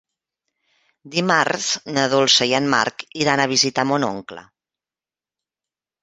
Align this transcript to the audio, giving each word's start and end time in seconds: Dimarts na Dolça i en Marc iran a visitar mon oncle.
Dimarts 1.15 1.67
na 1.97 2.05
Dolça 2.13 2.47
i 2.51 2.55
en 2.59 2.69
Marc 2.75 3.05
iran 3.25 3.43
a 3.43 3.45
visitar 3.51 3.85
mon 3.91 4.05
oncle. 4.09 4.43